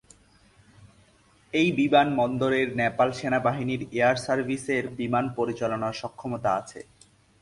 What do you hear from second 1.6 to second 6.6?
বিমানবন্দরের নেপাল সেনাবাহিনীর এয়ার সার্ভিসের বিমান পরিচালনার সক্ষমতা